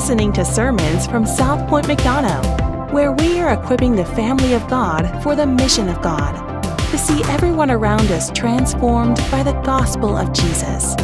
[0.00, 5.22] listening to sermons from South Point McDonough, where we are equipping the family of God
[5.22, 6.32] for the mission of God
[6.90, 10.94] to see everyone around us transformed by the gospel of Jesus.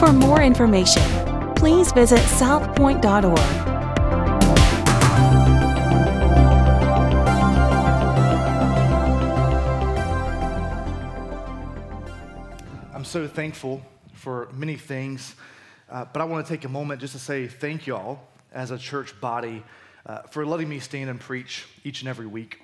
[0.00, 1.04] For more information,
[1.54, 3.38] please visit southpoint.org.
[12.92, 13.80] I'm so thankful
[14.12, 15.36] for many things,
[15.90, 18.20] uh, but I want to take a moment just to say thank y'all
[18.52, 19.62] as a church body
[20.06, 22.60] uh, for letting me stand and preach each and every week.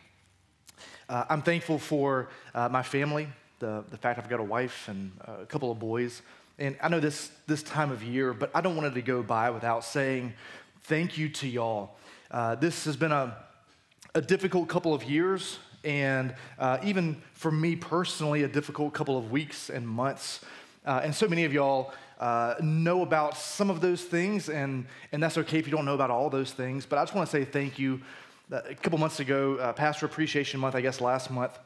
[1.08, 3.28] Uh, I'm thankful for uh, my family,
[3.58, 6.22] the, the fact I've got a wife and a couple of boys.
[6.58, 9.22] And I know this, this time of year, but I don't want it to go
[9.22, 10.32] by without saying
[10.84, 11.96] thank you to y'all.
[12.30, 13.36] Uh, this has been a,
[14.14, 19.30] a difficult couple of years, and uh, even for me personally, a difficult couple of
[19.30, 20.40] weeks and months.
[20.86, 25.22] Uh, and so many of y'all uh, know about some of those things, and, and
[25.22, 26.86] that's okay if you don't know about all those things.
[26.86, 28.00] But I just want to say thank you.
[28.52, 31.58] Uh, a couple months ago, uh, Pastor Appreciation Month, I guess last month,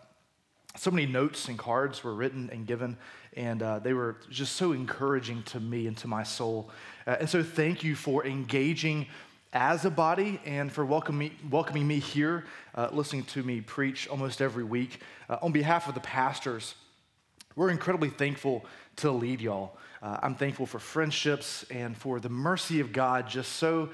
[0.77, 2.97] so many notes and cards were written and given,
[3.37, 6.70] and uh, they were just so encouraging to me and to my soul.
[7.06, 9.06] Uh, and so, thank you for engaging
[9.53, 12.44] as a body and for welcoming welcoming me here,
[12.75, 15.00] uh, listening to me preach almost every week.
[15.28, 16.75] Uh, on behalf of the pastors,
[17.56, 18.65] we're incredibly thankful
[18.97, 19.77] to lead y'all.
[20.02, 23.91] Uh, I'm thankful for friendships and for the mercy of God just so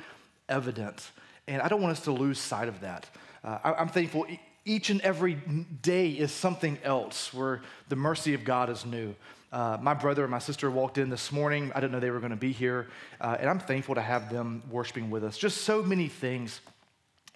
[0.48, 1.10] evident.
[1.46, 3.08] And I don't want us to lose sight of that.
[3.42, 4.26] Uh, I, am thankful
[4.64, 9.14] each and every day is something else where the mercy of God is new.
[9.52, 11.70] Uh, my brother and my sister walked in this morning.
[11.74, 12.88] I didn't know they were going to be here.
[13.20, 15.38] Uh, and I'm thankful to have them worshiping with us.
[15.38, 16.60] Just so many things.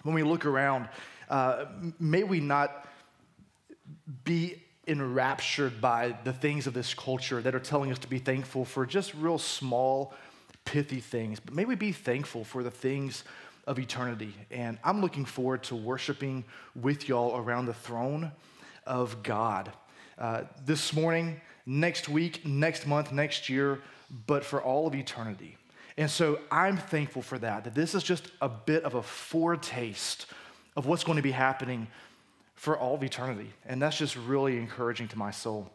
[0.03, 0.89] When we look around,
[1.29, 1.65] uh,
[1.99, 2.87] may we not
[4.23, 8.65] be enraptured by the things of this culture that are telling us to be thankful
[8.65, 10.13] for just real small,
[10.65, 11.39] pithy things.
[11.39, 13.23] But may we be thankful for the things
[13.67, 14.33] of eternity.
[14.49, 16.43] And I'm looking forward to worshiping
[16.75, 18.31] with y'all around the throne
[18.85, 19.71] of God.
[20.17, 23.79] Uh, this morning, next week, next month, next year,
[24.25, 25.55] but for all of eternity.
[25.97, 30.25] And so I'm thankful for that, that this is just a bit of a foretaste
[30.75, 31.87] of what's going to be happening
[32.59, 33.49] for all of eternity.
[33.65, 35.71] And that's just really encouraging to my soul.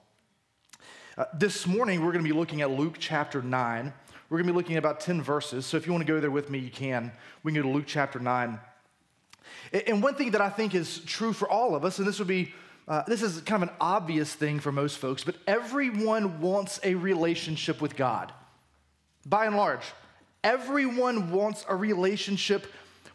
[1.16, 3.90] Uh, this morning, we're going to be looking at Luke chapter 9.
[4.28, 5.64] We're going to be looking at about 10 verses.
[5.64, 7.10] So if you want to go there with me, you can.
[7.42, 8.60] We can go to Luke chapter 9.
[9.86, 12.28] And one thing that I think is true for all of us, and this would
[12.28, 12.52] be
[12.86, 16.96] uh, this is kind of an obvious thing for most folks, but everyone wants a
[16.96, 18.30] relationship with God.
[19.24, 19.84] By and large,
[20.42, 22.66] everyone wants a relationship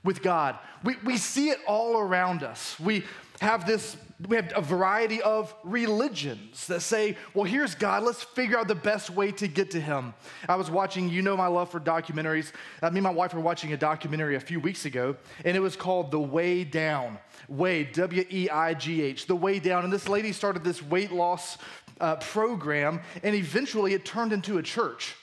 [0.04, 0.58] with God.
[0.84, 2.80] We, we see it all around us.
[2.80, 3.04] We
[3.40, 8.58] have this we have a variety of religions that say, well, here's God, let's figure
[8.58, 10.14] out the best way to get to Him.
[10.50, 12.52] I was watching, you know, my love for documentaries.
[12.82, 15.62] Uh, me and my wife were watching a documentary a few weeks ago, and it
[15.62, 17.18] was called The Way Down.
[17.48, 19.86] Way, W E I G H, The Way Down.
[19.86, 21.58] And this lady started this weight loss
[22.02, 25.16] uh, program, and eventually it turned into a church.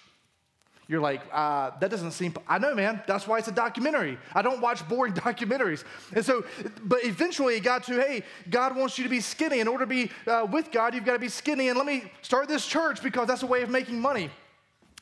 [0.89, 3.03] You're like, uh, that doesn't seem, I know, man.
[3.09, 4.19] That's why it's a documentary.
[4.33, 5.83] I don't watch boring documentaries.
[6.13, 6.45] And so,
[6.85, 9.59] but eventually it got to, hey, God wants you to be skinny.
[9.59, 11.69] In order to be uh, with God, you've got to be skinny.
[11.69, 14.31] And let me start this church because that's a way of making money.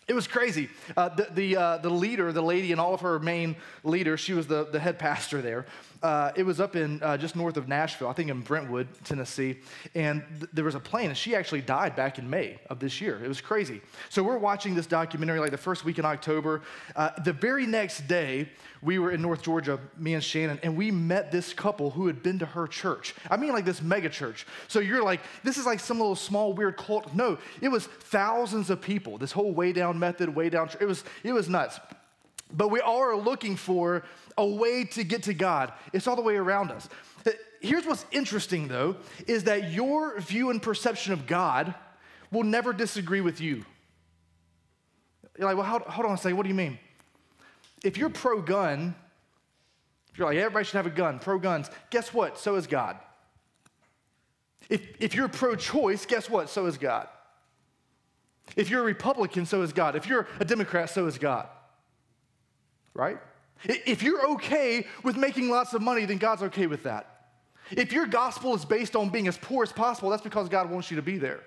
[0.06, 0.68] It was crazy.
[0.96, 4.34] Uh, the, the, uh, the leader, the lady, and all of her main leaders, she
[4.34, 5.66] was the, the head pastor there
[6.04, 9.56] uh, it was up in uh, just north of Nashville, I think in Brentwood, Tennessee,
[9.94, 13.00] and th- there was a plane, and she actually died back in May of this
[13.00, 13.18] year.
[13.24, 13.80] It was crazy.
[14.10, 16.60] So we're watching this documentary like the first week in October.
[16.94, 18.50] Uh, the very next day,
[18.82, 22.22] we were in North Georgia, me and Shannon, and we met this couple who had
[22.22, 23.14] been to her church.
[23.30, 24.46] I mean, like this mega church.
[24.68, 27.14] So you're like, this is like some little small weird cult.
[27.14, 29.16] No, it was thousands of people.
[29.16, 30.70] This whole way down method, way down.
[30.80, 31.80] It was it was nuts.
[32.52, 34.04] But we all are looking for
[34.36, 35.72] a way to get to God.
[35.92, 36.88] It's all the way around us.
[37.26, 38.96] Uh, here's what's interesting, though,
[39.26, 41.74] is that your view and perception of God
[42.30, 43.64] will never disagree with you.
[45.38, 46.36] You're like, well, hold, hold on a second.
[46.36, 46.78] What do you mean?
[47.82, 48.94] If you're pro gun,
[50.12, 52.38] if you're like, everybody should have a gun, pro guns, guess what?
[52.38, 52.98] So is God.
[54.68, 56.48] If, if you're pro choice, guess what?
[56.48, 57.08] So is God.
[58.56, 59.96] If you're a Republican, so is God.
[59.96, 61.48] If you're a Democrat, so is God.
[62.92, 63.18] Right?
[63.64, 67.10] If you're okay with making lots of money, then God's okay with that.
[67.70, 70.90] If your gospel is based on being as poor as possible, that's because God wants
[70.90, 71.40] you to be there.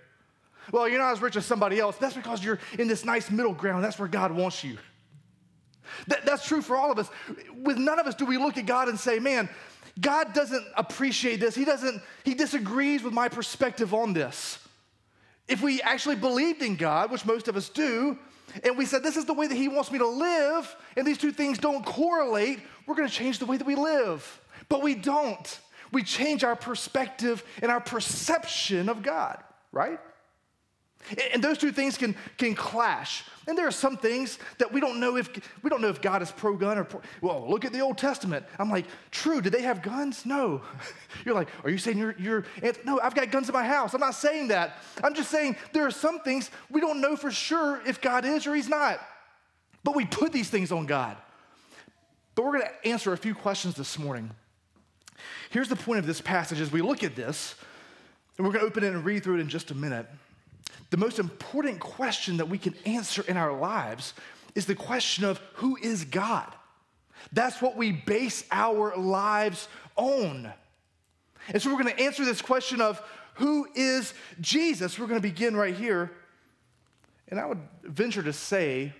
[0.72, 1.96] Well, you're not as rich as somebody else.
[1.98, 3.84] That's because you're in this nice middle ground.
[3.84, 4.78] That's where God wants you.
[6.08, 7.10] That, that's true for all of us.
[7.64, 9.48] With none of us do we look at God and say, man,
[10.00, 11.56] God doesn't appreciate this.
[11.56, 14.60] He doesn't, he disagrees with my perspective on this.
[15.48, 18.18] If we actually believed in God, which most of us do,
[18.64, 21.18] and we said, This is the way that He wants me to live, and these
[21.18, 24.42] two things don't correlate, we're gonna change the way that we live.
[24.70, 25.60] But we don't.
[25.92, 29.42] We change our perspective and our perception of God,
[29.72, 30.00] right?
[31.34, 33.24] And those two things can, can clash.
[33.48, 35.30] And there are some things that we don't know if
[35.64, 37.98] we don't know if God is pro gun or pro, well, look at the Old
[37.98, 38.46] Testament.
[38.60, 40.26] I'm like, true, did they have guns?
[40.26, 40.62] No.
[41.26, 42.44] You're like, are you saying you're you're
[42.84, 43.94] no, I've got guns in my house.
[43.94, 44.78] I'm not saying that.
[45.02, 48.46] I'm just saying there are some things we don't know for sure if God is
[48.46, 49.00] or he's not.
[49.84, 51.16] But we put these things on God.
[52.36, 54.30] But we're gonna answer a few questions this morning.
[55.50, 57.56] Here's the point of this passage as we look at this,
[58.38, 60.06] and we're gonna open it and read through it in just a minute
[60.90, 64.14] the most important question that we can answer in our lives
[64.56, 66.48] is the question of who is God?
[67.34, 70.52] That's what we base our lives on.
[71.50, 73.02] And so we're going to answer this question of
[73.36, 74.98] who is Jesus?
[74.98, 76.12] We're going to begin right here.
[77.28, 78.94] And I would venture to say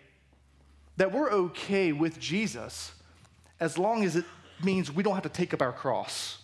[0.98, 2.92] that we're okay with Jesus
[3.60, 4.26] as long as it
[4.64, 6.40] means we don't have to take up our cross.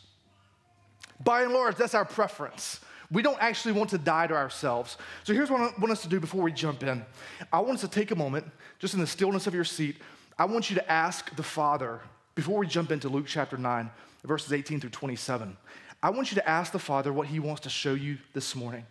[1.23, 2.79] By and large, that's our preference.
[3.13, 4.97] We don't actually want to die to ourselves.
[5.23, 7.05] So here's what I want us to do before we jump in.
[7.51, 8.45] I want us to take a moment,
[8.79, 9.97] just in the stillness of your seat.
[10.37, 12.01] I want you to ask the Father,
[12.33, 13.91] before we jump into Luke chapter 9,
[14.25, 15.55] verses 18 through 27.
[16.01, 18.85] I want you to ask the Father what He wants to show you this morning.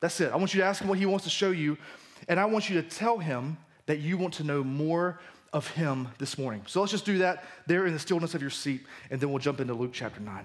[0.00, 0.32] That's it.
[0.32, 1.78] I want you to ask Him what He wants to show you,
[2.28, 5.20] and I want you to tell Him that you want to know more
[5.52, 6.62] of Him this morning.
[6.66, 8.82] So let's just do that there in the stillness of your seat,
[9.12, 10.44] and then we'll jump into Luke chapter 9.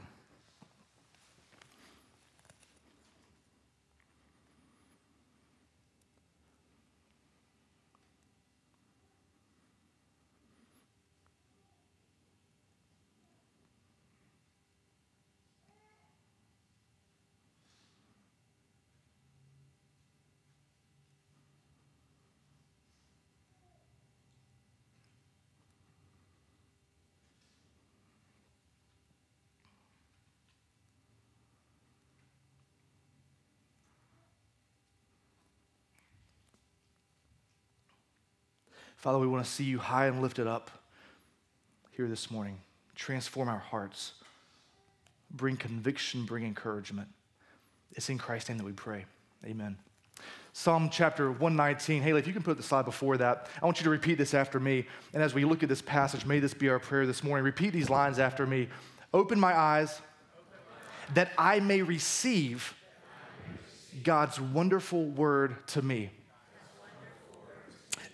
[38.98, 40.72] Father, we want to see you high and lifted up
[41.92, 42.58] here this morning.
[42.96, 44.14] Transform our hearts.
[45.30, 47.08] Bring conviction, bring encouragement.
[47.94, 49.06] It's in Christ's name that we pray.
[49.46, 49.78] Amen.
[50.52, 52.02] Psalm chapter 119.
[52.02, 54.34] Haley, if you can put the slide before that, I want you to repeat this
[54.34, 54.88] after me.
[55.14, 57.46] And as we look at this passage, may this be our prayer this morning.
[57.46, 58.68] Repeat these lines after me.
[59.14, 60.02] Open my eyes
[61.14, 62.74] that I may receive
[64.04, 66.10] God's wonderful word to me.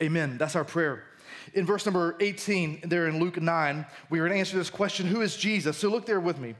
[0.03, 0.37] Amen.
[0.37, 1.05] That's our prayer.
[1.53, 5.07] In verse number 18, there in Luke 9, we are going to answer this question
[5.07, 5.77] Who is Jesus?
[5.77, 6.55] So look there with me.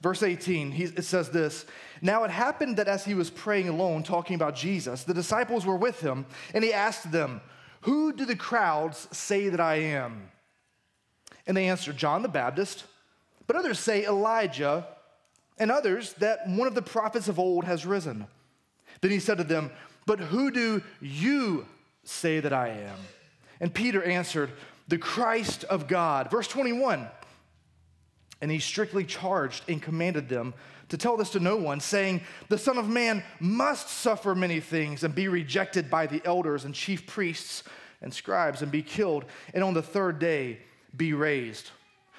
[0.00, 1.66] Verse 18, he, it says this
[2.00, 5.76] Now it happened that as he was praying alone, talking about Jesus, the disciples were
[5.76, 6.24] with him,
[6.54, 7.42] and he asked them,
[7.82, 10.30] Who do the crowds say that I am?
[11.46, 12.84] And they answered, John the Baptist,
[13.46, 14.86] but others say Elijah,
[15.58, 18.26] and others that one of the prophets of old has risen.
[19.02, 19.70] Then he said to them,
[20.06, 21.66] But who do you
[22.04, 22.98] say that I am?
[23.60, 24.50] And Peter answered,
[24.88, 26.30] The Christ of God.
[26.30, 27.08] Verse 21.
[28.40, 30.54] And he strictly charged and commanded them
[30.90, 35.02] to tell this to no one, saying, The Son of Man must suffer many things
[35.02, 37.62] and be rejected by the elders and chief priests
[38.02, 40.58] and scribes and be killed, and on the third day
[40.96, 41.70] be raised.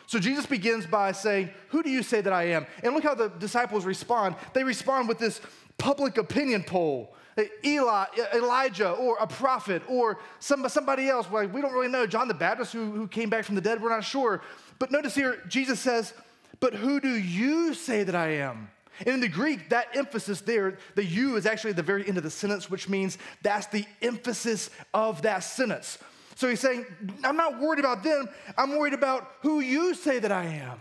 [0.08, 2.66] So Jesus begins by saying, Who do you say that I am?
[2.84, 4.36] And look how the disciples respond.
[4.54, 5.42] They respond with this
[5.78, 7.16] public opinion poll.
[7.38, 11.30] Uh, Eli, uh, Elijah, or a prophet, or some, somebody else.
[11.30, 12.08] Like, we don't really know.
[12.08, 14.42] John the Baptist, who, who came back from the dead, we're not sure.
[14.80, 16.14] But notice here, Jesus says,
[16.62, 18.70] But who do you say that I am?
[19.00, 22.18] And in the Greek, that emphasis there, the you is actually at the very end
[22.18, 25.98] of the sentence, which means that's the emphasis of that sentence.
[26.36, 26.86] So he's saying,
[27.24, 30.80] I'm not worried about them, I'm worried about who you say that I am.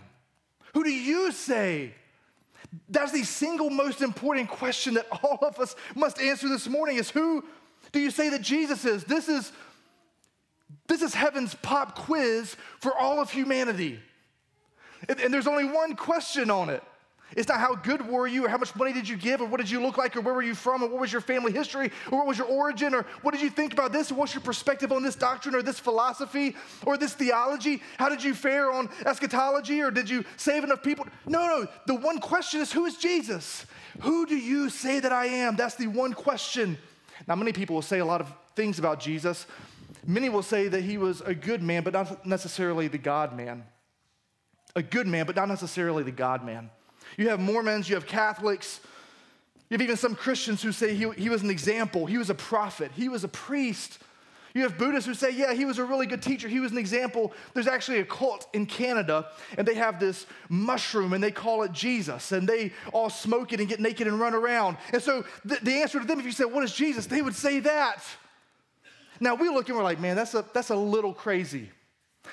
[0.73, 1.93] Who do you say
[2.89, 7.09] that's the single most important question that all of us must answer this morning is
[7.09, 7.43] who
[7.91, 9.03] do you say that Jesus is?
[9.03, 9.51] This is
[10.87, 13.99] this is heaven's pop quiz for all of humanity.
[15.07, 16.83] And, and there's only one question on it.
[17.35, 19.59] It's not how good were you, or how much money did you give, or what
[19.59, 21.91] did you look like, or where were you from, or what was your family history,
[22.09, 24.41] or what was your origin, or what did you think about this, or what's your
[24.41, 27.81] perspective on this doctrine, or this philosophy, or this theology?
[27.97, 31.05] How did you fare on eschatology, or did you save enough people?
[31.25, 31.67] No, no.
[31.87, 33.65] The one question is who is Jesus?
[34.01, 35.57] Who do you say that I am?
[35.57, 36.77] That's the one question.
[37.27, 39.45] Now, many people will say a lot of things about Jesus.
[40.05, 43.63] Many will say that he was a good man, but not necessarily the God man.
[44.75, 46.69] A good man, but not necessarily the God man.
[47.17, 48.81] You have Mormons, you have Catholics,
[49.69, 52.35] You have even some Christians who say he, he was an example, he was a
[52.35, 53.99] prophet, he was a priest.
[54.53, 56.47] You have Buddhists who say, yeah, he was a really good teacher.
[56.47, 57.33] He was an example.
[57.53, 61.73] There's actually a cult in Canada, and they have this mushroom, and they call it
[61.73, 64.77] Jesus, and they all smoke it and get naked and run around.
[64.93, 67.05] And so the, the answer to them, if you say, what is Jesus?
[67.05, 68.01] They would say that.
[69.19, 71.69] Now we look and we're like, man, that's a, that's a little crazy.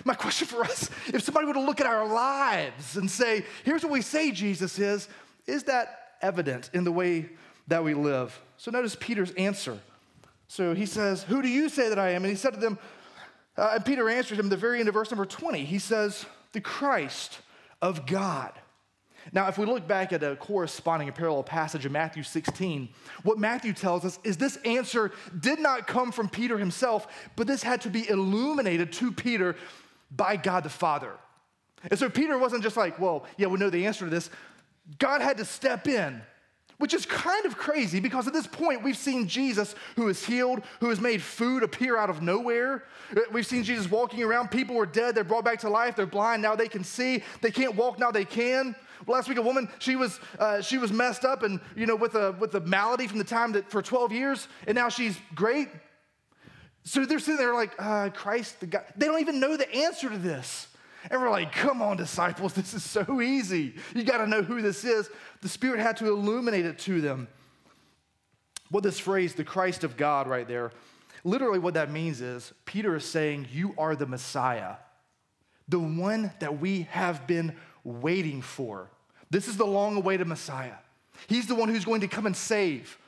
[0.05, 3.83] My question for us if somebody were to look at our lives and say, here's
[3.83, 5.09] what we say Jesus is,
[5.47, 7.29] is that evident in the way
[7.69, 8.39] that we live?
[8.57, 9.79] So notice Peter's answer.
[10.49, 12.25] So he says, Who do you say that I am?
[12.25, 12.79] And he said to them,
[13.57, 15.65] uh, and Peter answered him the very end of verse number 20.
[15.65, 17.41] He says, The Christ
[17.81, 18.53] of God.
[19.33, 22.89] Now, if we look back at a corresponding a parallel passage in Matthew 16,
[23.23, 27.07] what Matthew tells us is this answer did not come from Peter himself,
[27.37, 29.55] but this had to be illuminated to Peter
[30.14, 31.12] by God the Father.
[31.90, 34.31] And so Peter wasn't just like, well, yeah, we know the answer to this.
[34.99, 36.23] God had to step in
[36.83, 40.62] which is kind of crazy because at this point we've seen Jesus who is healed,
[40.81, 42.83] who has made food appear out of nowhere.
[43.31, 44.50] We've seen Jesus walking around.
[44.50, 45.95] People were dead, they're brought back to life.
[45.95, 47.23] They're blind, now they can see.
[47.40, 48.75] They can't walk, now they can.
[49.07, 52.16] Last week, a woman, she was, uh, she was messed up and, you know, with
[52.16, 55.69] a, with a malady from the time that for 12 years, and now she's great.
[56.85, 58.85] So they're sitting there like, uh, Christ, the God.
[58.97, 60.69] They don't even know the answer to this.
[61.11, 63.75] And we're like, come on, disciples, this is so easy.
[63.95, 65.11] You got to know who this is.
[65.41, 67.29] The Spirit had to illuminate it to them.
[68.71, 70.71] What this phrase, the Christ of God, right there,
[71.25, 74.77] literally what that means is Peter is saying, You are the Messiah,
[75.69, 78.91] the one that we have been waiting for.
[79.31, 80.75] This is the long awaited Messiah.
[81.27, 82.99] He's the one who's going to come and save.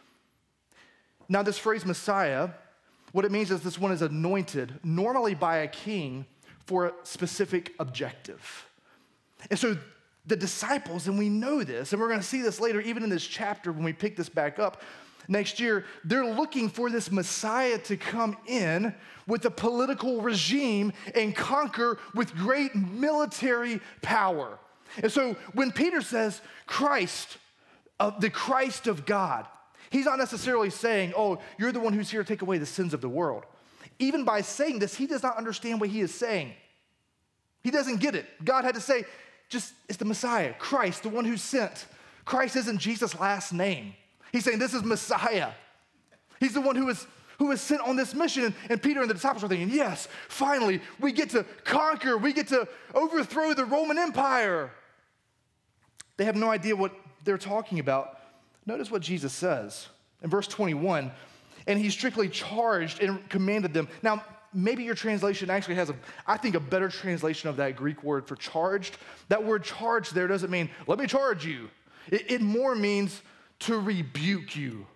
[1.28, 2.50] Now, this phrase Messiah,
[3.14, 6.26] what it means is this one is anointed, normally by a king
[6.66, 8.66] for a specific objective.
[9.48, 9.78] And so
[10.26, 13.10] the disciples, and we know this, and we're going to see this later, even in
[13.10, 14.82] this chapter when we pick this back up
[15.28, 18.92] next year, they're looking for this Messiah to come in
[19.28, 24.58] with a political regime and conquer with great military power.
[25.00, 27.38] And so when Peter says Christ,
[28.00, 29.46] uh, the Christ of God,
[29.94, 32.92] he's not necessarily saying, oh, you're the one who's here to take away the sins
[32.94, 33.44] of the world.
[34.00, 36.52] Even by saying this, he does not understand what he is saying.
[37.62, 38.26] He doesn't get it.
[38.44, 39.04] God had to say,
[39.48, 41.86] just it's the Messiah, Christ, the one who's sent.
[42.24, 43.94] Christ isn't Jesus' last name.
[44.32, 45.52] He's saying this is Messiah.
[46.40, 47.06] He's the one who is
[47.38, 48.46] who is sent on this mission.
[48.46, 52.32] And, and Peter and the disciples are thinking, yes, finally, we get to conquer, we
[52.32, 54.72] get to overthrow the Roman Empire.
[56.16, 58.18] They have no idea what they're talking about.
[58.66, 59.88] Notice what Jesus says
[60.22, 61.10] in verse 21
[61.66, 63.88] and he strictly charged and commanded them.
[64.02, 68.02] Now, maybe your translation actually has a, I think, a better translation of that Greek
[68.02, 68.98] word for charged.
[69.28, 71.70] That word charged there doesn't mean, let me charge you.
[72.10, 73.20] It, it more means
[73.60, 74.86] to rebuke you.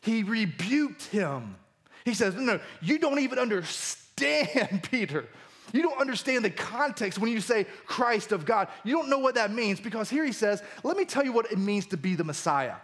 [0.00, 1.56] He rebuked him.
[2.04, 5.26] He says, no, no, you don't even understand, Peter.
[5.74, 8.68] You don't understand the context when you say Christ of God.
[8.84, 11.50] You don't know what that means because here he says, let me tell you what
[11.50, 12.76] it means to be the Messiah.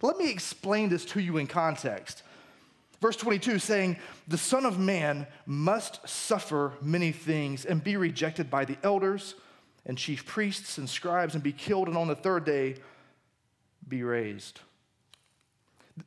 [0.00, 2.22] Let me explain this to you in context.
[3.02, 3.96] Verse 22 saying,
[4.28, 9.34] The Son of Man must suffer many things and be rejected by the elders
[9.84, 12.76] and chief priests and scribes and be killed, and on the third day
[13.88, 14.60] be raised.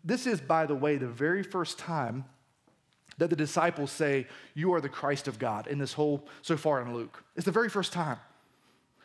[0.05, 2.24] This is, by the way, the very first time
[3.20, 6.82] that the disciples say, You are the Christ of God in this whole, so far
[6.82, 7.24] in Luke.
[7.36, 8.18] It's the very first time.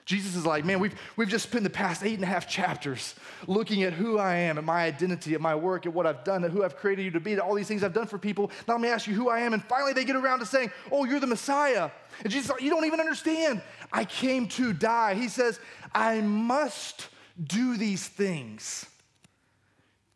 [0.05, 3.15] Jesus is like, man, we've, we've just spent the past eight and a half chapters
[3.47, 6.45] looking at who I am, at my identity, at my work, at what I've done,
[6.45, 8.51] at who I've created you to be, at all these things I've done for people.
[8.69, 9.55] Now let me ask you who I am.
[9.55, 11.91] And finally they get around to saying, oh, you're the Messiah.
[12.23, 13.63] And Jesus, like, you don't even understand.
[13.91, 15.15] I came to die.
[15.15, 15.59] He says,
[15.95, 17.09] I must
[17.43, 18.85] do these things.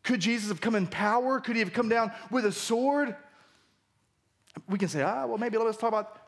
[0.03, 1.39] Could Jesus have come in power?
[1.39, 3.15] Could he have come down with a sword?
[4.67, 6.19] We can say, ah, well, maybe let's talk about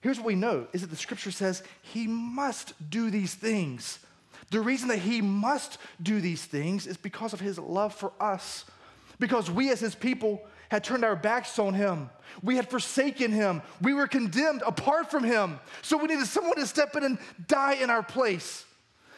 [0.00, 3.98] Here's what we know is that the scripture says he must do these things.
[4.50, 8.64] The reason that he must do these things is because of his love for us.
[9.18, 12.10] Because we as his people had turned our backs on him.
[12.42, 13.62] We had forsaken him.
[13.82, 15.58] We were condemned apart from him.
[15.82, 18.64] So we needed someone to step in and die in our place.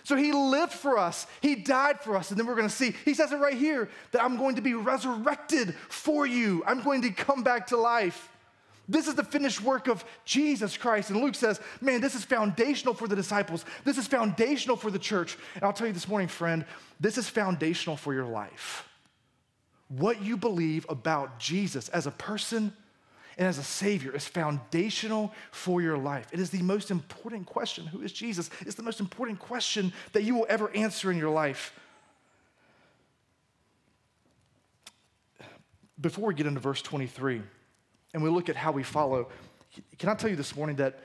[0.04, 1.26] So he lived for us.
[1.40, 2.30] He died for us.
[2.30, 4.74] And then we're to see, he says it right here that I'm going to be
[4.74, 6.62] resurrected for you.
[6.66, 8.28] I'm going to come back to life.
[8.88, 11.10] This is the finished work of Jesus Christ.
[11.10, 13.64] And Luke says, man, this is foundational for the disciples.
[13.84, 15.38] This is foundational for the church.
[15.54, 16.64] And I'll tell you this morning, friend,
[16.98, 18.88] this is foundational for your life.
[19.88, 22.72] What you believe about Jesus as a person
[23.38, 26.26] and as a Savior is foundational for your life.
[26.32, 27.86] It is the most important question.
[27.86, 28.50] Who is Jesus?
[28.60, 31.72] It's the most important question that you will ever answer in your life.
[36.00, 37.42] before we get into verse 23
[38.14, 39.28] and we look at how we follow,
[39.98, 41.00] can I tell you this morning that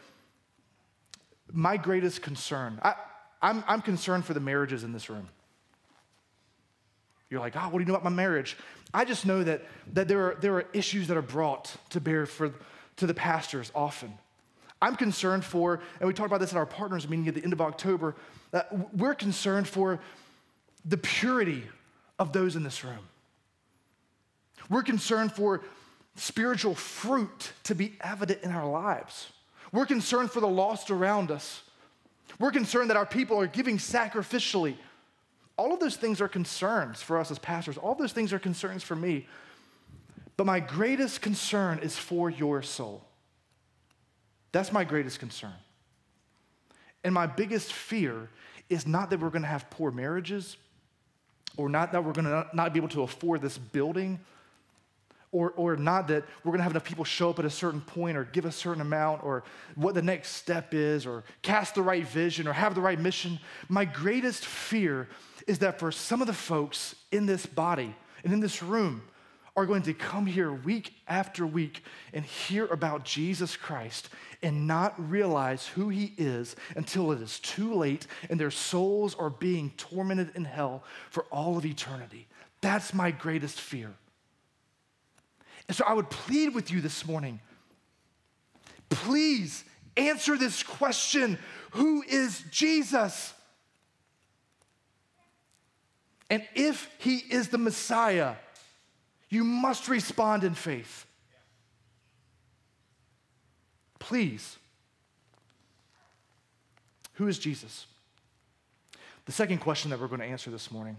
[1.51, 2.95] my greatest concern, I,
[3.41, 5.27] I'm, I'm concerned for the marriages in this room.
[7.29, 8.57] You're like, oh, what do you know about my marriage?
[8.95, 9.61] I just know that,
[9.91, 12.53] that there, are, there are issues that are brought to bear for,
[12.95, 14.13] to the pastors often.
[14.81, 17.51] I'm concerned for, and we talked about this at our partners meeting at the end
[17.51, 18.15] of October,
[18.53, 18.61] uh,
[18.95, 19.99] we're concerned for
[20.85, 21.63] the purity
[22.19, 23.05] of those in this room.
[24.69, 25.61] We're concerned for
[26.15, 29.27] spiritual fruit to be evident in our lives.
[29.73, 31.63] We're concerned for the lost around us.
[32.39, 34.77] We're concerned that our people are giving sacrificially.
[35.57, 37.77] All of those things are concerns for us as pastors.
[37.77, 39.27] All those things are concerns for me.
[40.37, 43.05] But my greatest concern is for your soul.
[44.51, 45.53] That's my greatest concern.
[47.03, 48.29] And my biggest fear
[48.69, 50.57] is not that we're going to have poor marriages
[51.57, 54.19] or not that we're going to not be able to afford this building
[55.31, 57.81] or, or not that we're going to have enough people show up at a certain
[57.81, 59.43] point or give a certain amount or
[59.75, 63.39] what the next step is or cast the right vision or have the right mission.
[63.67, 65.09] My greatest fear
[65.47, 69.03] is that for some of the folks in this body and in this room
[69.55, 71.83] are going to come here week after week
[72.13, 74.09] and hear about Jesus Christ
[74.41, 79.29] and not realize who he is until it is too late and their souls are
[79.29, 82.27] being tormented in hell for all of eternity.
[82.59, 83.93] That's my greatest fear.
[85.67, 87.39] And so I would plead with you this morning
[88.89, 89.63] please
[89.97, 91.37] answer this question
[91.71, 93.33] Who is Jesus?
[96.29, 98.35] And if he is the Messiah,
[99.29, 101.05] you must respond in faith.
[103.99, 104.57] Please.
[107.13, 107.85] Who is Jesus?
[109.25, 110.95] The second question that we're going to answer this morning,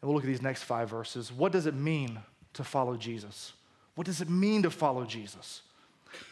[0.00, 1.32] and we'll look at these next five verses.
[1.32, 2.18] What does it mean
[2.54, 3.52] to follow Jesus?
[3.94, 5.62] What does it mean to follow Jesus?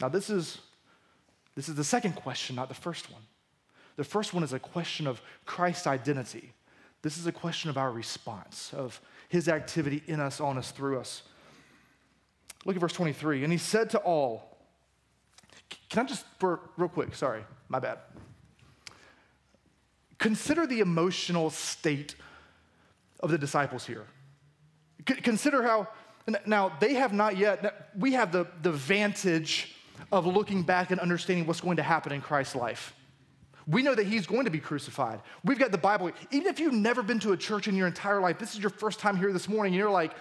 [0.01, 0.59] Now, this is,
[1.55, 3.23] this is the second question, not the first one.
[3.97, 6.53] The first one is a question of Christ's identity.
[7.07, 10.99] This is a question of our response, of his activity in us, on us, through
[10.99, 11.23] us.
[12.65, 13.45] Look at verse 23.
[13.45, 14.59] And he said to all,
[15.89, 17.99] Can I just, for real quick, sorry, my bad.
[20.19, 22.17] Consider the emotional state
[23.21, 24.07] of the disciples here.
[25.09, 25.87] C- consider how
[26.45, 29.77] now, they have not yet, we have the, the vantage
[30.11, 32.97] of looking back and understanding what's going to happen in Christ's life.
[33.67, 35.21] We know that he's going to be crucified.
[35.45, 36.13] We've got the Bible.
[36.31, 38.71] Even if you've never been to a church in your entire life, this is your
[38.71, 40.13] first time here this morning, and you're like,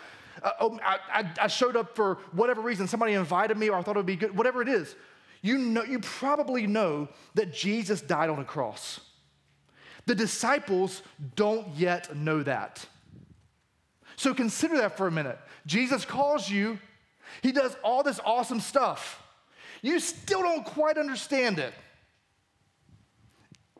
[0.42, 2.88] uh, oh, I, I showed up for whatever reason.
[2.88, 4.96] Somebody invited me, or I thought it would be good, whatever it is.
[5.42, 9.00] You, know, you probably know that Jesus died on a cross.
[10.08, 11.04] The disciples
[11.36, 12.86] don't yet know that.
[14.16, 15.38] So consider that for a minute.
[15.66, 16.80] Jesus calls you,
[17.42, 19.22] he does all this awesome stuff.
[19.82, 21.74] You still don't quite understand it.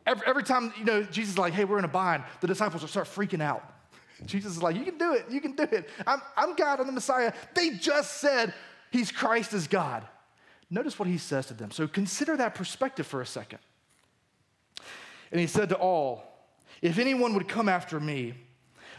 [0.06, 2.82] Every, every time, you know, Jesus is like, hey, we're in a bind, the disciples
[2.82, 3.74] will start freaking out.
[4.26, 5.88] Jesus is like, you can do it, you can do it.
[6.06, 7.32] I'm, I'm God, I'm the Messiah.
[7.54, 8.54] They just said
[8.90, 10.06] he's Christ as God.
[10.70, 11.70] Notice what he says to them.
[11.70, 13.58] So consider that perspective for a second.
[15.30, 16.24] And he said to all,
[16.82, 18.34] If anyone would come after me,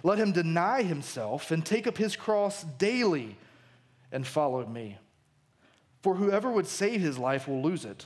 [0.04, 3.38] let him deny himself and take up his cross daily
[4.12, 4.98] and follow me.
[6.02, 8.06] For whoever would save his life will lose it,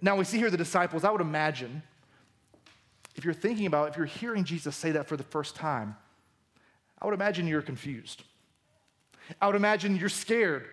[0.00, 1.82] Now we see here the disciples, I would imagine,
[3.16, 5.96] if you're thinking about, if you're hearing Jesus say that for the first time,
[7.00, 8.22] I would imagine you're confused.
[9.40, 10.66] I would imagine you're scared.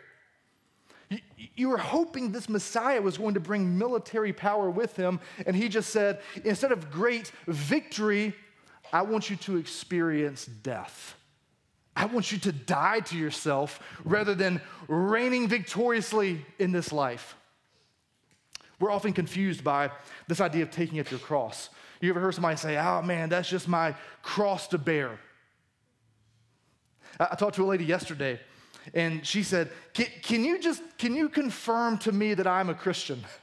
[1.55, 5.67] You were hoping this Messiah was going to bring military power with him, and he
[5.67, 8.35] just said, instead of great victory,
[8.93, 11.15] I want you to experience death.
[11.95, 17.35] I want you to die to yourself rather than reigning victoriously in this life.
[18.79, 19.91] We're often confused by
[20.27, 21.69] this idea of taking up your cross.
[22.01, 25.19] You ever heard somebody say, oh man, that's just my cross to bear?
[27.19, 28.39] I talked to a lady yesterday
[28.93, 32.75] and she said, can, can, you just, can you confirm to me that I'm a
[32.75, 33.23] Christian?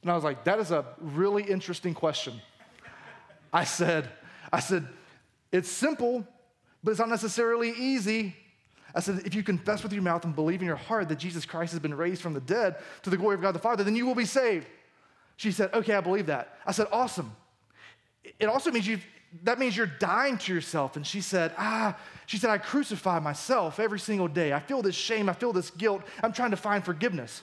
[0.00, 2.40] And I was like, that is a really interesting question.
[3.52, 4.08] I said,
[4.52, 4.86] I said,
[5.50, 6.26] It's simple,
[6.82, 8.36] but it's not necessarily easy.
[8.94, 11.44] I said, if you confess with your mouth and believe in your heart that Jesus
[11.44, 13.96] Christ has been raised from the dead to the glory of God the Father, then
[13.96, 14.66] you will be saved.
[15.36, 16.56] She said, okay, I believe that.
[16.66, 17.34] I said, awesome.
[18.40, 18.98] It also means you
[19.44, 20.96] that means you're dying to yourself.
[20.96, 21.96] And she said, ah,
[22.26, 24.52] she said, I crucify myself every single day.
[24.52, 25.28] I feel this shame.
[25.28, 26.02] I feel this guilt.
[26.22, 27.42] I'm trying to find forgiveness.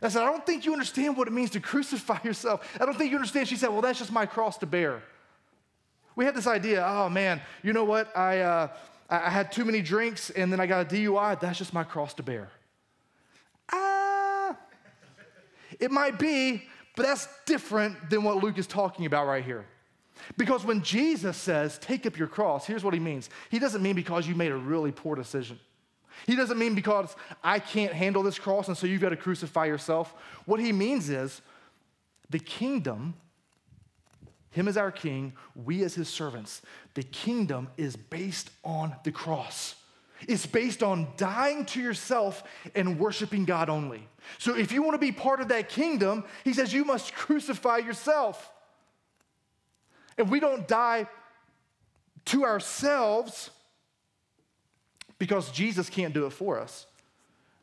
[0.00, 2.68] And I said, I don't think you understand what it means to crucify yourself.
[2.80, 3.48] I don't think you understand.
[3.48, 5.02] She said, well, that's just my cross to bear.
[6.16, 8.16] We had this idea, oh man, you know what?
[8.16, 8.68] I, uh,
[9.22, 11.40] I had too many drinks and then I got a DUI.
[11.40, 12.48] That's just my cross to bear.
[13.72, 14.56] Ah,
[15.78, 16.62] it might be,
[16.96, 19.66] but that's different than what Luke is talking about right here.
[20.36, 23.30] Because when Jesus says, take up your cross, here's what he means.
[23.50, 25.58] He doesn't mean because you made a really poor decision.
[26.26, 29.66] He doesn't mean because I can't handle this cross and so you've got to crucify
[29.66, 30.14] yourself.
[30.46, 31.42] What he means is
[32.30, 33.14] the kingdom,
[34.54, 36.62] him as our king, we as his servants,
[36.94, 39.74] the kingdom is based on the cross.
[40.28, 44.08] It's based on dying to yourself and worshiping God only.
[44.38, 47.78] So if you want to be part of that kingdom, he says you must crucify
[47.78, 48.50] yourself.
[50.16, 51.08] And we don't die
[52.26, 53.50] to ourselves
[55.18, 56.86] because Jesus can't do it for us.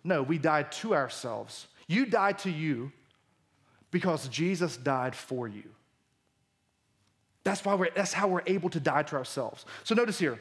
[0.03, 1.67] No, we die to ourselves.
[1.87, 2.91] You die to you
[3.91, 5.63] because Jesus died for you.
[7.43, 9.65] That's why we're, that's how we're able to die to ourselves.
[9.83, 10.39] So notice here,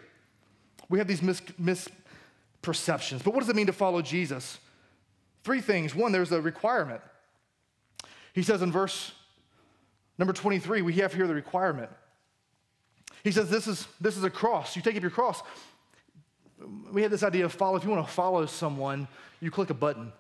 [0.89, 3.25] we have these mis, misperceptions.
[3.25, 4.59] But what does it mean to follow Jesus?
[5.45, 5.95] Three things.
[5.95, 7.01] One, there's a requirement.
[8.35, 9.13] He says in verse
[10.19, 11.91] number 23, we have here the requirement.
[13.25, 14.77] He says, This is, this is a cross.
[14.77, 15.43] You take up your cross.
[16.93, 17.77] We have this idea of follow.
[17.77, 19.09] If you want to follow someone,
[19.41, 20.13] you click a button.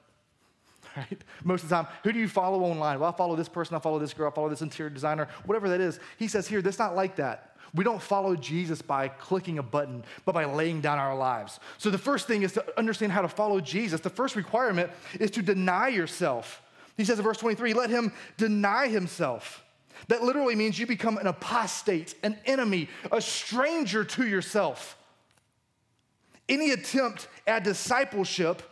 [0.96, 1.22] Right?
[1.44, 2.98] Most of the time, who do you follow online?
[2.98, 5.68] Well, I follow this person, I follow this girl, I follow this interior designer, whatever
[5.68, 6.00] that is.
[6.18, 7.56] He says here, that's not like that.
[7.74, 11.60] We don't follow Jesus by clicking a button, but by laying down our lives.
[11.78, 14.00] So the first thing is to understand how to follow Jesus.
[14.00, 16.62] The first requirement is to deny yourself.
[16.96, 19.64] He says in verse 23, let him deny himself.
[20.08, 24.96] That literally means you become an apostate, an enemy, a stranger to yourself.
[26.48, 28.62] Any attempt at discipleship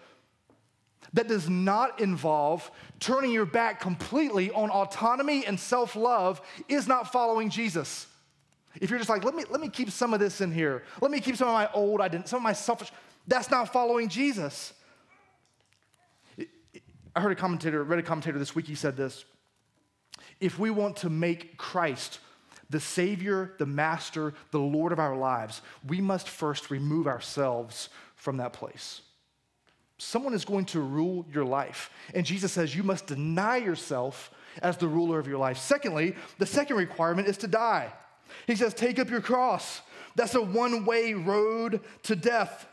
[1.12, 7.12] that does not involve turning your back completely on autonomy and self love is not
[7.12, 8.06] following Jesus.
[8.80, 11.10] If you're just like, let me, let me keep some of this in here, let
[11.10, 12.92] me keep some of my old identity, some of my selfish,
[13.26, 14.72] that's not following Jesus.
[17.16, 19.24] I heard a commentator, read a commentator this week, he said this
[20.40, 22.20] if we want to make Christ
[22.70, 28.36] the Savior, the Master, the Lord of our lives, we must first remove ourselves from
[28.36, 29.00] that place.
[29.98, 31.90] Someone is going to rule your life.
[32.14, 34.30] And Jesus says you must deny yourself
[34.62, 35.58] as the ruler of your life.
[35.58, 37.92] Secondly, the second requirement is to die.
[38.46, 39.82] He says, Take up your cross.
[40.14, 42.66] That's a one way road to death.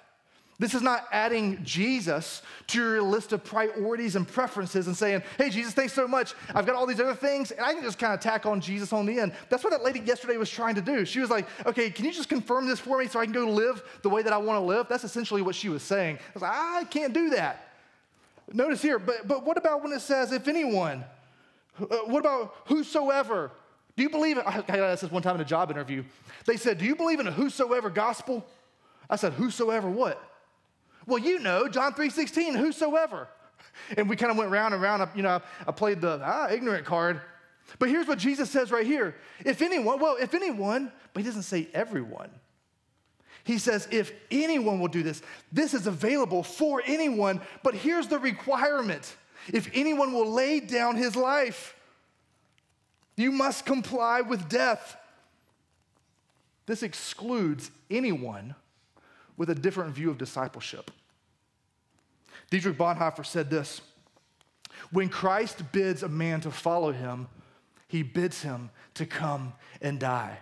[0.58, 5.50] This is not adding Jesus to your list of priorities and preferences and saying, hey,
[5.50, 6.34] Jesus, thanks so much.
[6.54, 8.94] I've got all these other things, and I can just kind of tack on Jesus
[8.94, 9.34] on the end.
[9.50, 11.04] That's what that lady yesterday was trying to do.
[11.04, 13.50] She was like, okay, can you just confirm this for me so I can go
[13.50, 14.88] live the way that I want to live?
[14.88, 16.18] That's essentially what she was saying.
[16.18, 17.74] I was like, I can't do that.
[18.54, 21.04] Notice here, but, but what about when it says, if anyone?
[21.80, 23.52] Uh, what about whosoever?
[23.98, 24.38] Do you believe?
[24.38, 26.04] I got this one time in a job interview.
[26.46, 28.46] They said, Do you believe in a whosoever gospel?
[29.10, 30.22] I said, Whosoever what?
[31.06, 33.28] Well, you know, John 3.16, whosoever.
[33.98, 35.08] And we kind of went round and round.
[35.16, 37.22] You know, I played the ah, ignorant card.
[37.80, 39.16] But here's what Jesus says right here.
[39.44, 42.30] If anyone, well, if anyone, but he doesn't say everyone.
[43.44, 48.18] He says, if anyone will do this, this is available for anyone, but here's the
[48.18, 49.16] requirement.
[49.54, 51.76] If anyone will lay down his life,
[53.16, 54.98] you must comply with death.
[56.66, 58.56] This excludes anyone
[59.38, 60.92] with a different view of discipleship.
[62.50, 63.82] Dietrich Bonhoeffer said this
[64.92, 67.28] When Christ bids a man to follow him,
[67.88, 70.40] he bids him to come and die.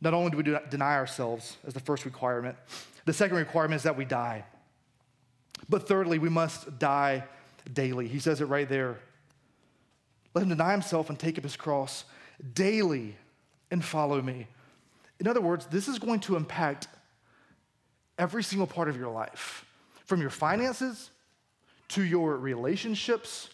[0.00, 2.56] Not only do we deny ourselves as the first requirement,
[3.04, 4.44] the second requirement is that we die.
[5.68, 7.24] But thirdly, we must die
[7.72, 8.08] daily.
[8.08, 8.98] He says it right there.
[10.34, 12.04] Let him deny himself and take up his cross
[12.54, 13.16] daily
[13.72, 14.46] and follow me.
[15.18, 16.86] In other words, this is going to impact
[18.18, 19.64] every single part of your life
[20.04, 21.10] from your finances
[21.88, 23.48] to your relationships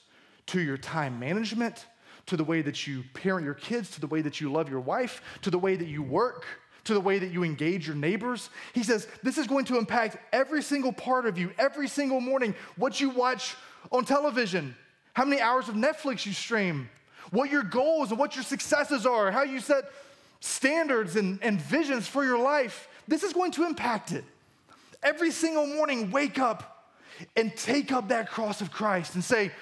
[0.47, 1.87] to your time management
[2.27, 4.81] to the way that you parent your kids to the way that you love your
[4.81, 6.45] wife to the way that you work
[6.85, 8.49] to the way that you engage your neighbors.
[8.73, 12.55] He says this is going to impact every single part of you, every single morning,
[12.77, 13.57] what you watch
[13.93, 14.75] on television,
[15.13, 16.89] how many hours of Netflix you stream,
[17.31, 19.85] what your goals and what your successes are, how you set
[20.41, 24.25] standards and, and visions for your life, this is going to impact it.
[25.03, 26.93] Every single morning, wake up
[27.37, 29.53] and take up that cross of Christ and say,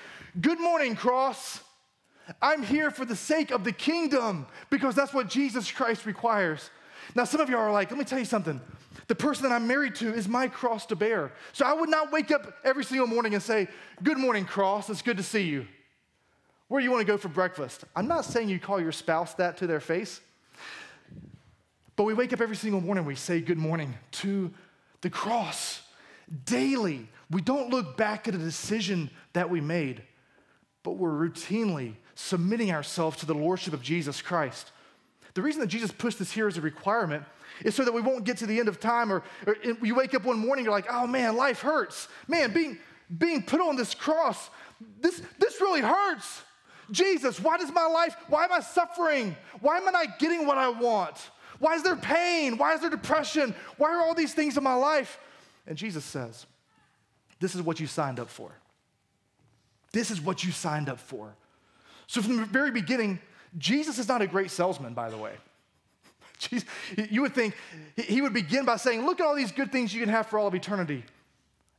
[0.40, 1.60] Good morning, cross.
[2.42, 6.70] I'm here for the sake of the kingdom because that's what Jesus Christ requires.
[7.14, 8.60] Now, some of you are like, let me tell you something.
[9.08, 11.32] The person that I'm married to is my cross to bear.
[11.52, 13.68] So I would not wake up every single morning and say,
[14.02, 14.90] Good morning, cross.
[14.90, 15.66] It's good to see you.
[16.68, 17.84] Where do you want to go for breakfast?
[17.94, 20.20] I'm not saying you call your spouse that to their face,
[21.96, 24.52] but we wake up every single morning, we say good morning to
[25.00, 25.82] the cross
[26.44, 27.08] daily.
[27.30, 30.02] We don't look back at a decision that we made,
[30.82, 34.72] but we're routinely submitting ourselves to the lordship of Jesus Christ.
[35.34, 37.24] The reason that Jesus pushed this here as a requirement
[37.62, 40.14] is so that we won't get to the end of time or, or you wake
[40.14, 42.08] up one morning, you're like, oh man, life hurts.
[42.28, 42.78] Man, being,
[43.16, 44.50] being put on this cross,
[45.00, 46.42] this, this really hurts.
[46.90, 49.36] Jesus, why does my life, why am I suffering?
[49.60, 51.16] Why am I not getting what I want?
[51.58, 52.58] Why is there pain?
[52.58, 53.54] Why is there depression?
[53.76, 55.18] Why are all these things in my life?
[55.66, 56.46] And Jesus says,
[57.40, 58.52] This is what you signed up for.
[59.92, 61.34] This is what you signed up for.
[62.06, 63.18] So, from the very beginning,
[63.58, 65.32] Jesus is not a great salesman, by the way.
[67.10, 67.54] you would think
[67.96, 70.38] he would begin by saying, Look at all these good things you can have for
[70.38, 71.04] all of eternity.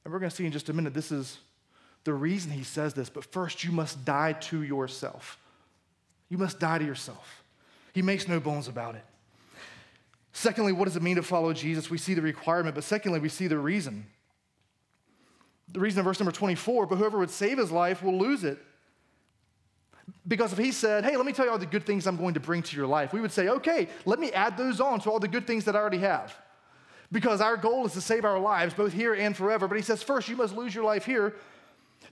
[0.03, 1.37] And we're going to see in just a minute, this is
[2.05, 3.09] the reason he says this.
[3.09, 5.37] But first, you must die to yourself.
[6.29, 7.43] You must die to yourself.
[7.93, 9.03] He makes no bones about it.
[10.37, 11.89] Secondly, what does it mean to follow Jesus?
[11.89, 14.05] We see the requirement, but secondly, we see the reason.
[15.69, 18.59] The reason in verse number 24, but whoever would save his life will lose it.
[20.27, 22.35] Because if he said, hey, let me tell you all the good things I'm going
[22.35, 25.09] to bring to your life, we would say, okay, let me add those on to
[25.09, 26.37] all the good things that I already have.
[27.11, 29.67] Because our goal is to save our lives, both here and forever.
[29.67, 31.33] But he says, first, you must lose your life here.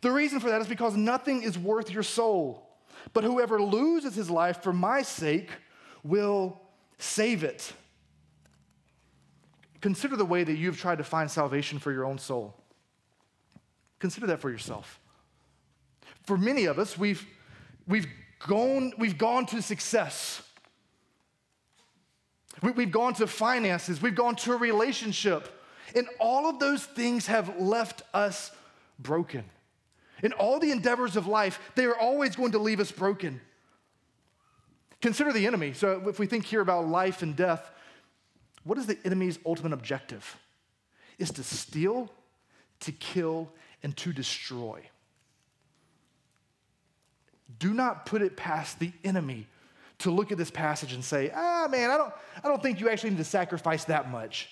[0.02, 2.68] The reason for that is because nothing is worth your soul.
[3.14, 5.52] But whoever loses his life for my sake
[6.04, 6.60] will
[6.98, 7.72] save it.
[9.86, 12.56] Consider the way that you've tried to find salvation for your own soul.
[14.00, 15.00] Consider that for yourself.
[16.24, 17.24] For many of us, we've,
[17.88, 18.08] we've,
[18.48, 20.42] gone, we've gone to success.
[22.64, 24.02] We, we've gone to finances.
[24.02, 25.48] We've gone to a relationship.
[25.96, 28.50] And all of those things have left us
[28.98, 29.44] broken.
[30.24, 33.40] In all the endeavors of life, they are always going to leave us broken.
[35.00, 35.74] Consider the enemy.
[35.74, 37.70] So, if we think here about life and death,
[38.66, 40.38] what is the enemy's ultimate objective?
[41.18, 42.12] Is to steal,
[42.82, 43.50] to kill,
[43.84, 44.82] and to destroy.
[47.60, 49.48] Do not put it past the enemy
[50.00, 52.90] to look at this passage and say, ah, man, I don't, I don't think you
[52.90, 54.50] actually need to sacrifice that much.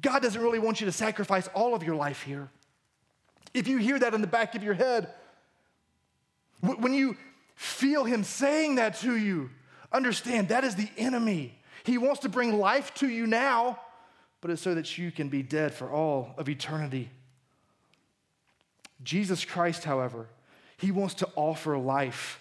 [0.00, 2.48] God doesn't really want you to sacrifice all of your life here.
[3.52, 5.12] If you hear that in the back of your head,
[6.60, 7.16] when you
[7.54, 9.50] feel Him saying that to you,
[9.92, 11.59] understand that is the enemy.
[11.84, 13.78] He wants to bring life to you now,
[14.40, 17.10] but it's so that you can be dead for all of eternity.
[19.02, 20.28] Jesus Christ, however,
[20.76, 22.40] He wants to offer life.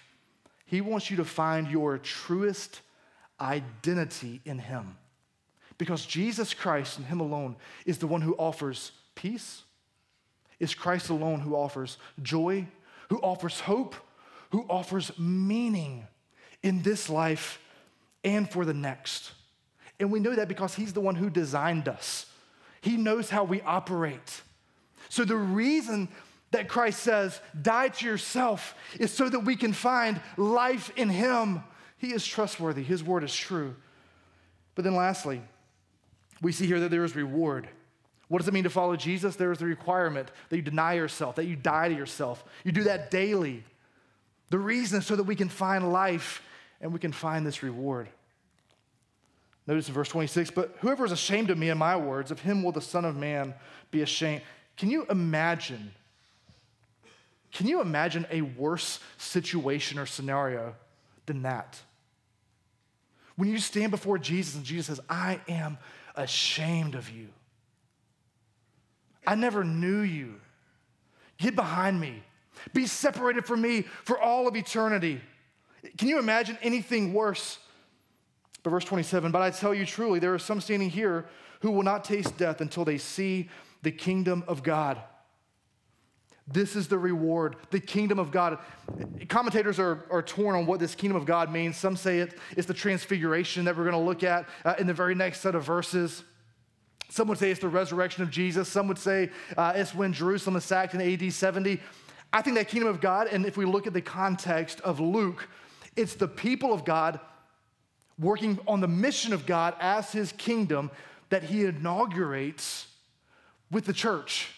[0.66, 2.82] He wants you to find your truest
[3.40, 4.98] identity in Him.
[5.78, 9.64] Because Jesus Christ and Him alone is the one who offers peace,
[10.60, 12.68] is Christ alone who offers joy,
[13.10, 13.96] who offers hope,
[14.52, 16.06] who offers meaning
[16.62, 17.60] in this life
[18.24, 19.32] and for the next.
[20.00, 22.26] And we know that because He's the one who designed us,
[22.82, 24.42] He knows how we operate.
[25.10, 26.08] So the reason
[26.52, 31.64] that Christ says, die to yourself, is so that we can find life in Him.
[31.98, 33.76] He is trustworthy, His word is true.
[34.76, 35.42] But then lastly,
[36.42, 37.68] we see here that there is reward.
[38.30, 39.36] What does it mean to follow Jesus?
[39.36, 42.44] There is the requirement that you deny yourself, that you die to yourself.
[42.64, 43.64] You do that daily.
[44.52, 46.42] The reason is so that we can find life
[46.82, 48.10] and we can find this reward.
[49.68, 52.64] Notice in verse 26, but whoever is ashamed of me and my words, of him
[52.64, 53.54] will the Son of Man
[53.92, 54.42] be ashamed.
[54.78, 55.92] Can you imagine?
[57.52, 60.76] Can you imagine a worse situation or scenario
[61.26, 61.80] than that?
[63.36, 65.78] When you stand before Jesus and Jesus says, I am
[66.16, 67.28] ashamed of you.
[69.26, 70.42] I never knew you.
[71.38, 72.24] Get behind me.
[72.74, 75.22] Be separated from me for all of eternity.
[75.98, 77.60] Can you imagine anything worse?
[78.64, 81.26] But verse 27, but I tell you truly, there are some standing here
[81.62, 83.50] who will not taste death until they see
[83.82, 85.02] the kingdom of God.
[86.52, 88.58] This is the reward, the kingdom of God.
[89.28, 91.78] Commentators are, are torn on what this kingdom of God means.
[91.78, 94.94] Some say it is the transfiguration that we're going to look at uh, in the
[94.94, 96.24] very next set of verses.
[97.10, 98.68] Some would say it's the resurrection of Jesus.
[98.68, 101.80] Some would say uh, it's when Jerusalem is sacked in AD 70.
[102.34, 105.48] I think that kingdom of God, and if we look at the context of Luke,
[106.00, 107.20] It's the people of God
[108.18, 110.92] working on the mission of God as his kingdom
[111.30, 112.88] that he inaugurates
[113.70, 114.50] with the church.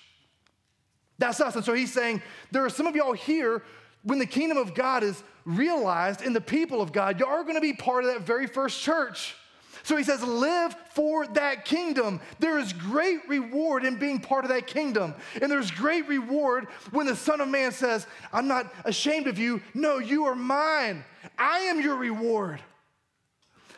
[1.18, 1.56] That's us.
[1.56, 3.64] And so he's saying, there are some of y'all here,
[4.04, 7.56] when the kingdom of God is realized in the people of God, y'all are going
[7.56, 9.36] to be part of that very first church.
[9.84, 12.20] So he says, live for that kingdom.
[12.40, 15.16] There is great reward in being part of that kingdom.
[15.42, 19.62] And there's great reward when the Son of Man says, I'm not ashamed of you.
[19.74, 21.04] No, you are mine.
[21.38, 22.62] I am your reward.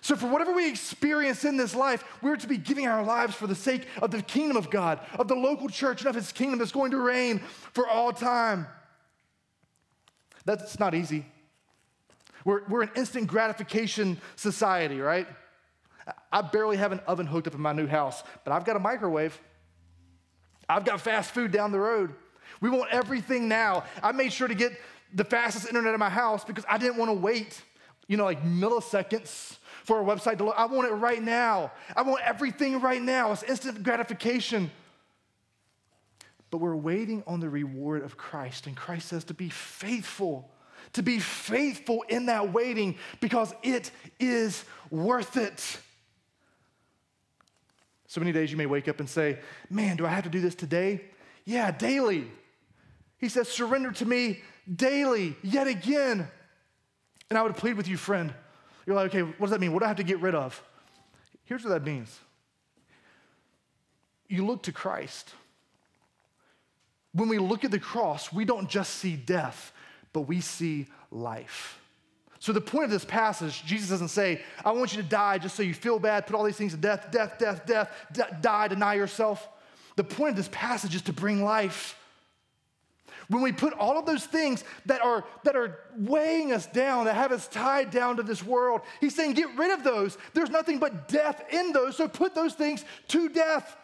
[0.01, 3.47] So, for whatever we experience in this life, we're to be giving our lives for
[3.47, 6.59] the sake of the kingdom of God, of the local church, and of his kingdom
[6.59, 7.39] that's going to reign
[7.71, 8.67] for all time.
[10.43, 11.25] That's not easy.
[12.43, 15.25] We're, we're an instant gratification society, right?
[16.31, 18.79] I barely have an oven hooked up in my new house, but I've got a
[18.79, 19.39] microwave.
[20.67, 22.13] I've got fast food down the road.
[22.61, 23.83] We want everything now.
[24.01, 24.73] I made sure to get
[25.13, 27.61] the fastest internet in my house because I didn't want to wait,
[28.07, 30.55] you know, like milliseconds for a website to load.
[30.57, 31.71] I want it right now.
[31.95, 33.31] I want everything right now.
[33.31, 34.71] It's instant gratification.
[36.49, 38.67] But we're waiting on the reward of Christ.
[38.67, 40.51] And Christ says to be faithful,
[40.93, 45.79] to be faithful in that waiting because it is worth it.
[48.13, 49.39] So many days you may wake up and say,
[49.71, 51.01] Man, do I have to do this today?
[51.45, 52.27] Yeah, daily.
[53.17, 56.27] He says, Surrender to me daily, yet again.
[57.31, 58.31] And I would plead with you, friend,
[58.85, 59.73] you're like, okay, what does that mean?
[59.73, 60.61] What do I have to get rid of?
[61.45, 62.19] Here's what that means
[64.27, 65.33] you look to Christ.
[67.13, 69.73] When we look at the cross, we don't just see death,
[70.13, 71.82] but we see life.
[72.43, 75.55] So, the point of this passage, Jesus doesn't say, I want you to die just
[75.55, 78.67] so you feel bad, put all these things to death, death, death, death, d- die,
[78.67, 79.47] deny yourself.
[79.95, 81.97] The point of this passage is to bring life.
[83.29, 87.15] When we put all of those things that are, that are weighing us down, that
[87.15, 90.17] have us tied down to this world, he's saying, get rid of those.
[90.33, 93.77] There's nothing but death in those, so put those things to death.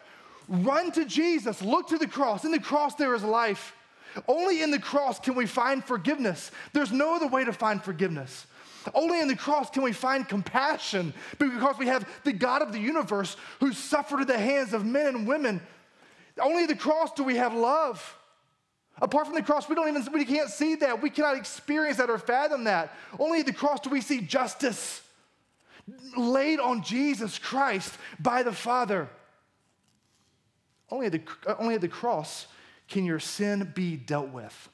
[0.48, 2.44] Run to Jesus, look to the cross.
[2.44, 3.74] In the cross, there is life.
[4.28, 6.50] Only in the cross can we find forgiveness.
[6.74, 8.46] There's no other way to find forgiveness.
[8.94, 12.78] Only in the cross can we find compassion because we have the God of the
[12.78, 15.60] universe who suffered at the hands of men and women.
[16.40, 18.16] Only the cross do we have love.
[19.02, 21.00] Apart from the cross, we don't even we can't see that.
[21.00, 22.94] We cannot experience that or fathom that.
[23.18, 25.02] Only at the cross do we see justice
[26.16, 29.08] laid on Jesus Christ by the Father.
[30.90, 31.22] Only at the,
[31.58, 32.46] only at the cross
[32.88, 34.68] can your sin be dealt with.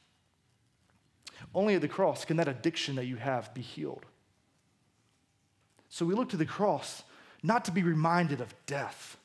[1.54, 4.04] Only at the cross can that addiction that you have be healed.
[5.88, 7.02] So we look to the cross
[7.42, 9.16] not to be reminded of death,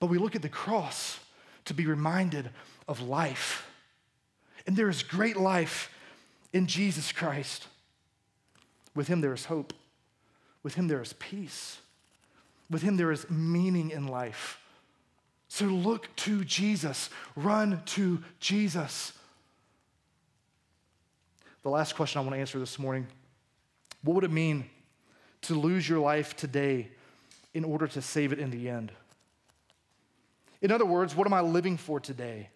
[0.00, 1.18] but we look at the cross
[1.64, 2.50] to be reminded
[2.86, 3.66] of life.
[4.66, 5.90] And there is great life
[6.52, 7.66] in Jesus Christ.
[8.94, 9.72] With him, there is hope.
[10.62, 11.78] With him, there is peace.
[12.70, 14.60] With him, there is meaning in life.
[15.48, 19.12] So look to Jesus, run to Jesus.
[21.62, 23.06] The last question I want to answer this morning
[24.02, 24.64] what would it mean
[25.42, 26.88] to lose your life today
[27.52, 28.92] in order to save it in the end?
[30.60, 32.48] In other words, what am I living for today?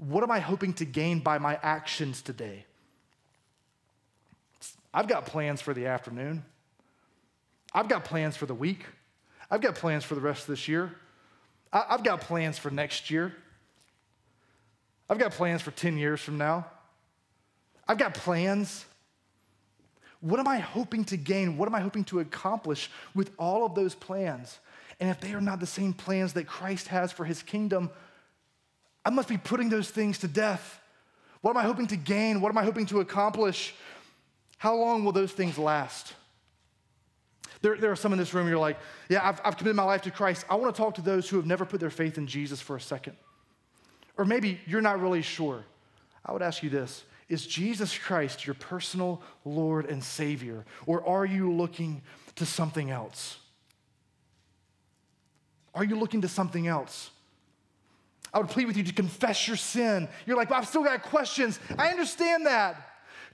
[0.00, 2.64] what am I hoping to gain by my actions today?
[4.92, 6.44] I've got plans for the afternoon.
[7.72, 8.86] I've got plans for the week.
[9.50, 10.92] I've got plans for the rest of this year.
[11.72, 13.34] I've got plans for next year.
[15.10, 16.66] I've got plans for 10 years from now.
[17.88, 18.86] I've got plans.
[20.20, 21.56] What am I hoping to gain?
[21.56, 24.60] What am I hoping to accomplish with all of those plans?
[25.00, 27.90] And if they are not the same plans that Christ has for his kingdom,
[29.04, 30.80] I must be putting those things to death.
[31.40, 32.40] What am I hoping to gain?
[32.40, 33.74] What am I hoping to accomplish?
[34.58, 36.14] How long will those things last?
[37.62, 40.02] There, there are some in this room, you're like, yeah, I've, I've committed my life
[40.02, 40.44] to Christ.
[40.48, 42.76] I want to talk to those who have never put their faith in Jesus for
[42.76, 43.16] a second.
[44.20, 45.64] Or maybe you're not really sure.
[46.26, 50.66] I would ask you this Is Jesus Christ your personal Lord and Savior?
[50.84, 52.02] Or are you looking
[52.36, 53.38] to something else?
[55.74, 57.12] Are you looking to something else?
[58.34, 60.06] I would plead with you to confess your sin.
[60.26, 61.58] You're like, well, I've still got questions.
[61.78, 62.89] I understand that.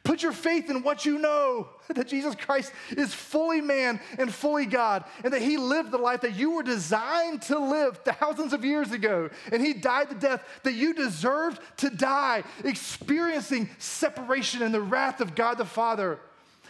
[0.06, 4.64] Put your faith in what you know that Jesus Christ is fully man and fully
[4.64, 8.64] God, and that He lived the life that you were designed to live thousands of
[8.64, 9.30] years ago.
[9.50, 15.20] And He died the death that you deserved to die, experiencing separation and the wrath
[15.20, 16.20] of God the Father.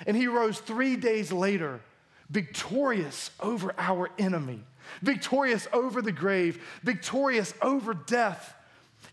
[0.07, 1.81] And He rose three days later,
[2.31, 4.63] victorious over our enemy
[5.03, 8.55] victorious over the grave, victorious over death.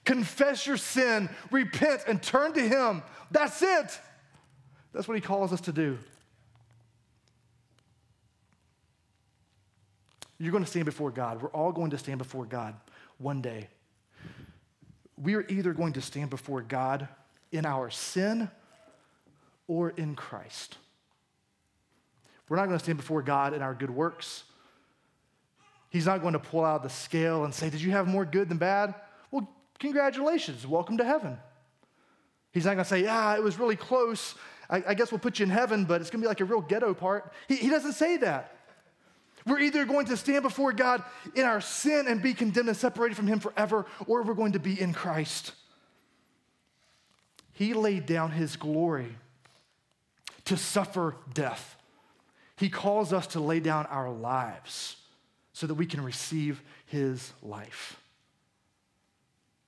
[0.05, 3.01] Confess your sin, repent, and turn to Him.
[3.31, 3.99] That's it.
[4.93, 5.97] That's what he calls us to do.
[10.39, 11.41] You're going to stand before God.
[11.41, 12.75] We're all going to stand before God
[13.17, 13.69] one day.
[15.21, 17.07] We are either going to stand before God
[17.51, 18.49] in our sin
[19.67, 20.77] or in Christ.
[22.49, 24.43] We're not going to stand before God in our good works.
[25.89, 28.49] He's not going to pull out the scale and say, Did you have more good
[28.49, 28.95] than bad?
[29.31, 30.67] Well, congratulations.
[30.67, 31.37] Welcome to heaven.
[32.51, 34.35] He's not going to say, Yeah, it was really close.
[34.69, 36.45] I, I, guess we'll put you in heaven, but it's going to be like a
[36.45, 37.31] real ghetto part.
[37.47, 38.55] He, he doesn't say that.
[39.45, 41.03] We're either going to stand before God
[41.35, 44.59] in our sin and be condemned and separated from Him forever, or we're going to
[44.59, 45.53] be in Christ.
[47.51, 49.17] He laid down His glory
[50.45, 51.75] to suffer death.
[52.55, 54.95] He calls us to lay down our lives
[55.51, 57.99] so that we can receive His life.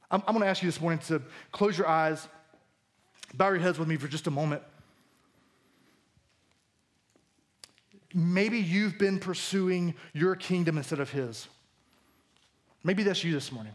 [0.09, 1.21] I'm, I'm going to ask you this morning to
[1.51, 2.25] close your eyes,
[3.33, 4.61] bow your heads with me for just a moment.
[8.17, 11.49] Maybe you've been pursuing your kingdom instead of His.
[12.81, 13.73] Maybe that's you this morning.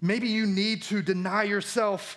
[0.00, 2.16] Maybe you need to deny yourself.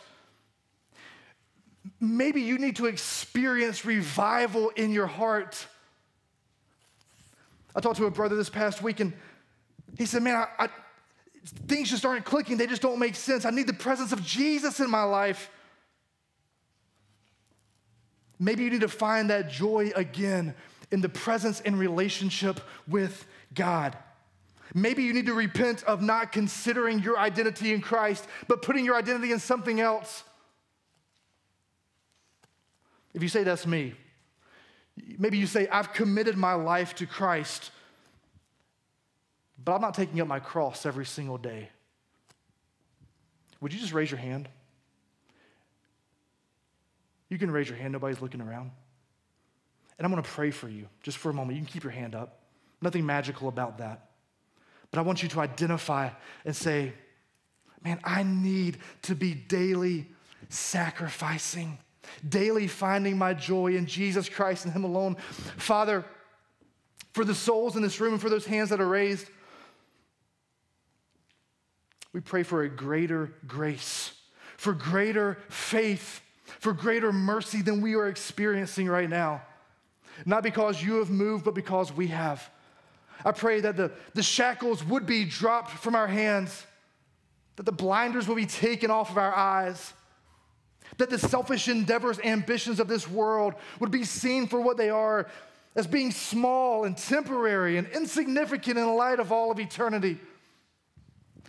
[1.99, 5.67] Maybe you need to experience revival in your heart.
[7.75, 9.11] I talked to a brother this past week, and
[9.97, 10.69] he said, Man, I, I,
[11.67, 12.55] things just aren't clicking.
[12.55, 13.43] They just don't make sense.
[13.43, 15.51] I need the presence of Jesus in my life.
[18.39, 20.53] Maybe you need to find that joy again
[20.91, 23.97] in the presence and relationship with God.
[24.73, 28.95] Maybe you need to repent of not considering your identity in Christ, but putting your
[28.95, 30.23] identity in something else.
[33.13, 33.95] If you say that's me,
[35.17, 37.71] maybe you say, I've committed my life to Christ,
[39.63, 41.69] but I'm not taking up my cross every single day.
[43.61, 44.49] Would you just raise your hand?
[47.29, 48.71] You can raise your hand, nobody's looking around.
[49.97, 51.57] And I'm gonna pray for you just for a moment.
[51.57, 52.41] You can keep your hand up.
[52.81, 54.11] Nothing magical about that.
[54.91, 56.09] But I want you to identify
[56.45, 56.93] and say,
[57.83, 60.07] man, I need to be daily
[60.49, 61.77] sacrificing,
[62.27, 65.15] daily finding my joy in Jesus Christ and Him alone.
[65.57, 66.05] Father,
[67.13, 69.27] for the souls in this room and for those hands that are raised,
[72.13, 74.11] we pray for a greater grace,
[74.55, 76.21] for greater faith
[76.59, 79.41] for greater mercy than we are experiencing right now.
[80.25, 82.49] Not because you have moved, but because we have.
[83.25, 86.65] I pray that the, the shackles would be dropped from our hands,
[87.55, 89.93] that the blinders will be taken off of our eyes,
[90.97, 95.27] that the selfish endeavors, ambitions of this world would be seen for what they are
[95.75, 100.17] as being small and temporary and insignificant in the light of all of eternity.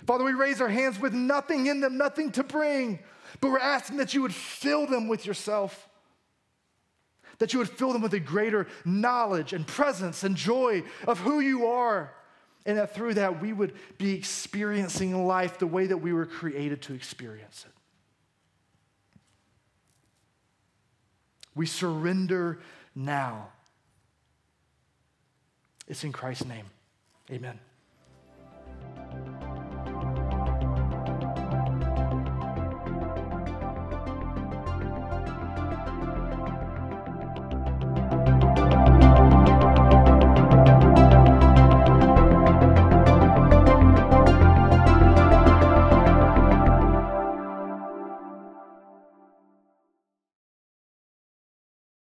[0.06, 2.98] Father, we raise our hands with nothing in them, nothing to bring.
[3.40, 5.88] But we're asking that you would fill them with yourself,
[7.38, 11.40] that you would fill them with a greater knowledge and presence and joy of who
[11.40, 12.12] you are,
[12.66, 16.82] and that through that we would be experiencing life the way that we were created
[16.82, 17.72] to experience it.
[21.54, 22.60] We surrender
[22.94, 23.48] now.
[25.88, 26.66] It's in Christ's name.
[27.30, 27.58] Amen.